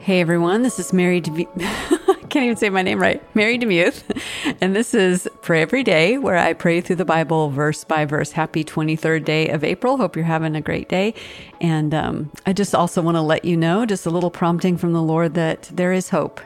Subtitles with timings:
[0.00, 1.48] Hey everyone, this is Mary DeMuth.
[1.56, 3.22] I can't even say my name right.
[3.34, 4.02] Mary DeMuth.
[4.60, 8.32] And this is Pray Every Day, where I pray through the Bible verse by verse.
[8.32, 9.96] Happy 23rd day of April.
[9.96, 11.14] Hope you're having a great day.
[11.60, 14.92] And um, I just also want to let you know, just a little prompting from
[14.92, 16.40] the Lord, that there is hope.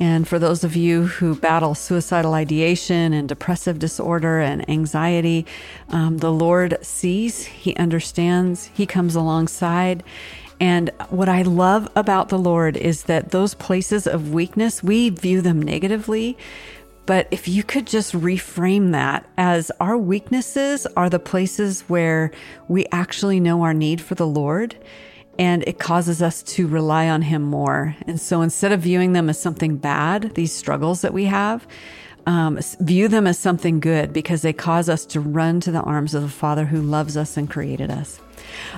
[0.00, 5.46] And for those of you who battle suicidal ideation and depressive disorder and anxiety,
[5.88, 10.04] um, the Lord sees, He understands, He comes alongside.
[10.60, 15.40] And what I love about the Lord is that those places of weakness, we view
[15.40, 16.36] them negatively.
[17.06, 22.32] But if you could just reframe that as our weaknesses are the places where
[22.66, 24.76] we actually know our need for the Lord
[25.38, 27.96] and it causes us to rely on Him more.
[28.06, 31.66] And so instead of viewing them as something bad, these struggles that we have,
[32.28, 36.14] um, view them as something good because they cause us to run to the arms
[36.14, 38.20] of the Father who loves us and created us.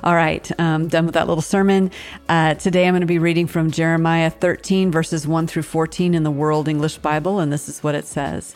[0.04, 1.90] All right, um, done with that little sermon.
[2.28, 6.22] Uh, today I'm going to be reading from Jeremiah 13, verses 1 through 14 in
[6.22, 8.54] the World English Bible, and this is what it says.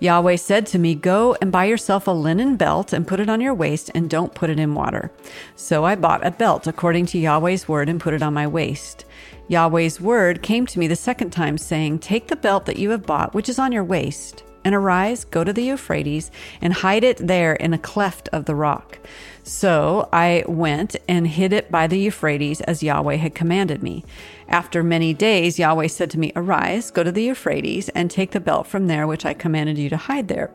[0.00, 3.40] Yahweh said to me, Go and buy yourself a linen belt and put it on
[3.40, 5.10] your waist, and don't put it in water.
[5.56, 9.04] So I bought a belt according to Yahweh's word and put it on my waist.
[9.48, 13.06] Yahweh's word came to me the second time, saying, Take the belt that you have
[13.06, 17.18] bought, which is on your waist, and arise, go to the Euphrates, and hide it
[17.18, 18.98] there in a cleft of the rock.
[19.42, 24.04] So I went and hid it by the Euphrates as Yahweh had commanded me.
[24.48, 28.40] After many days, Yahweh said to me, Arise, go to the Euphrates, and take the
[28.40, 30.50] belt from there which I commanded you to hide there.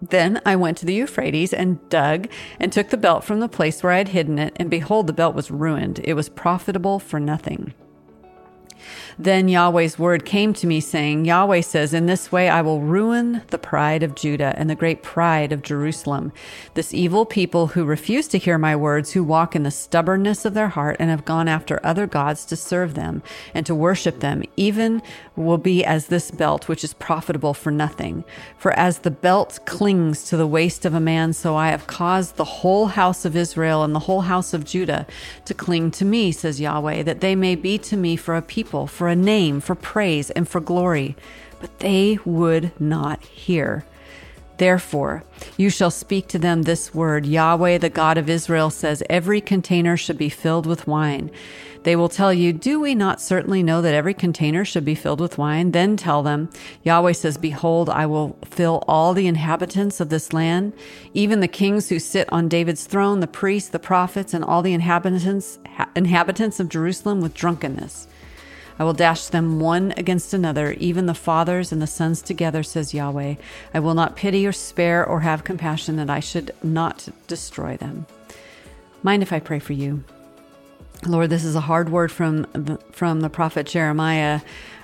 [0.00, 2.28] Then I went to the Euphrates and dug
[2.60, 5.12] and took the belt from the place where I had hidden it, and behold, the
[5.12, 6.00] belt was ruined.
[6.04, 7.74] It was profitable for nothing.
[9.18, 13.42] Then Yahweh's word came to me, saying, Yahweh says, In this way I will ruin
[13.48, 16.32] the pride of Judah and the great pride of Jerusalem.
[16.74, 20.54] This evil people who refuse to hear my words, who walk in the stubbornness of
[20.54, 23.22] their heart and have gone after other gods to serve them
[23.54, 25.00] and to worship them, even
[25.36, 28.24] will be as this belt, which is profitable for nothing.
[28.56, 32.36] For as the belt clings to the waist of a man, so I have caused
[32.36, 35.06] the whole house of Israel and the whole house of Judah
[35.44, 38.86] to cling to me, says Yahweh, that they may be to me for a people,
[38.86, 41.16] for a name, for praise, and for glory.
[41.60, 43.84] But they would not hear.
[44.56, 45.24] Therefore,
[45.56, 49.96] you shall speak to them this word Yahweh, the God of Israel, says, Every container
[49.96, 51.30] should be filled with wine.
[51.82, 55.20] They will tell you, Do we not certainly know that every container should be filled
[55.20, 55.72] with wine?
[55.72, 56.50] Then tell them,
[56.84, 60.72] Yahweh says, Behold, I will fill all the inhabitants of this land,
[61.12, 64.72] even the kings who sit on David's throne, the priests, the prophets, and all the
[64.72, 65.58] inhabitants,
[65.96, 68.06] inhabitants of Jerusalem with drunkenness.
[68.78, 72.94] I will dash them one against another, even the fathers and the sons together, says
[72.94, 73.34] Yahweh.
[73.72, 78.06] I will not pity or spare or have compassion that I should not destroy them.
[79.02, 80.02] Mind if I pray for you?
[81.06, 84.40] Lord, this is a hard word from the, from the prophet Jeremiah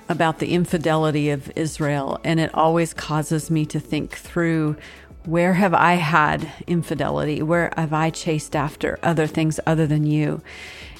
[0.09, 4.77] about the infidelity of Israel, and it always causes me to think through
[5.25, 7.43] where have I had infidelity?
[7.43, 10.43] Where have I chased after other things other than you?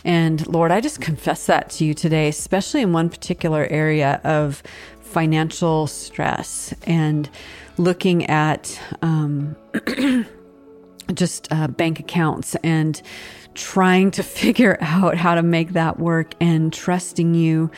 [0.05, 4.63] And Lord, I just confess that to you today, especially in one particular area of
[5.01, 7.29] financial stress and
[7.77, 9.57] looking at um,
[11.15, 13.01] just uh, bank accounts and
[13.55, 17.71] trying to figure out how to make that work and trusting you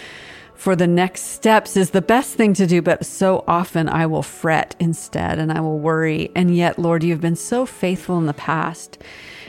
[0.62, 2.80] for the next steps is the best thing to do.
[2.80, 6.30] But so often I will fret instead and I will worry.
[6.36, 8.96] And yet, Lord, you've been so faithful in the past.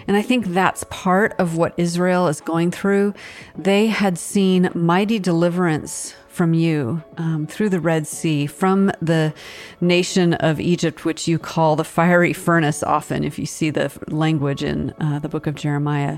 [0.08, 3.14] And I think that's part of what Israel is going through.
[3.56, 9.36] They had seen mighty deliverance from you um, through the Red Sea, from the
[9.80, 14.64] nation of Egypt, which you call the fiery furnace often, if you see the language
[14.64, 16.18] in uh, the book of Jeremiah.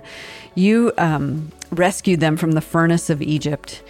[0.56, 3.84] You um, rescued them from the furnace of Egypt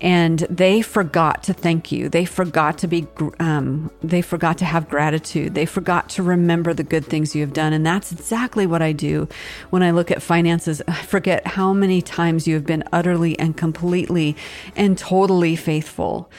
[0.00, 2.08] and they forgot to thank you.
[2.08, 3.06] They forgot to be,
[3.38, 5.54] um, they forgot to have gratitude.
[5.54, 7.72] They forgot to remember the good things you have done.
[7.72, 9.28] And that's exactly what I do
[9.68, 10.80] when I look at finances.
[10.88, 14.36] I forget how many times you have been utterly and completely
[14.74, 16.30] and totally faithful.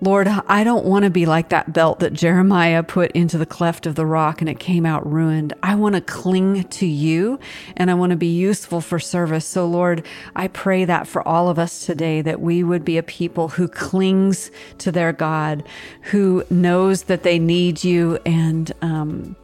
[0.00, 3.84] Lord, I don't want to be like that belt that Jeremiah put into the cleft
[3.84, 5.54] of the rock and it came out ruined.
[5.60, 7.40] I want to cling to you
[7.76, 9.44] and I want to be useful for service.
[9.44, 10.06] So, Lord,
[10.36, 13.66] I pray that for all of us today, that we would be a people who
[13.66, 15.64] clings to their God,
[16.02, 19.34] who knows that they need you and, um,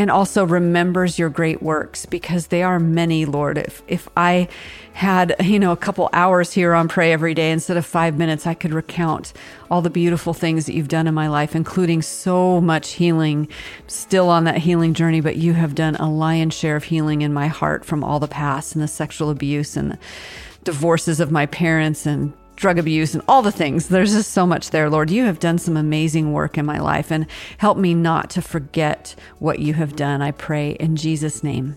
[0.00, 3.58] and also remembers your great works because they are many, Lord.
[3.58, 4.48] If, if I
[4.94, 8.46] had, you know, a couple hours here on Pray Every Day instead of five minutes,
[8.46, 9.34] I could recount
[9.70, 13.46] all the beautiful things that you've done in my life, including so much healing,
[13.88, 17.34] still on that healing journey, but you have done a lion's share of healing in
[17.34, 19.98] my heart from all the past and the sexual abuse and the
[20.64, 23.88] divorces of my parents and drug abuse and all the things.
[23.88, 25.10] There's just so much there, Lord.
[25.10, 27.26] You have done some amazing work in my life and
[27.56, 30.20] help me not to forget what you have done.
[30.20, 31.76] I pray in Jesus' name.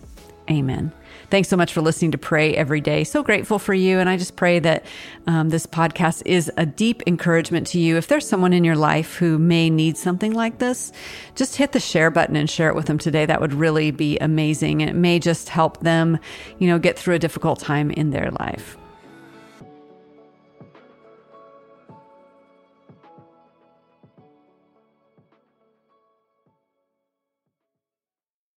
[0.50, 0.92] Amen.
[1.30, 3.02] Thanks so much for listening to Pray Every Day.
[3.04, 3.98] So grateful for you.
[3.98, 4.84] And I just pray that
[5.26, 7.96] um, this podcast is a deep encouragement to you.
[7.96, 10.92] If there's someone in your life who may need something like this,
[11.34, 13.24] just hit the share button and share it with them today.
[13.24, 14.82] That would really be amazing.
[14.82, 16.18] And it may just help them,
[16.58, 18.76] you know, get through a difficult time in their life.